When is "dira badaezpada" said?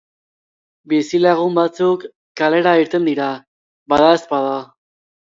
3.09-4.55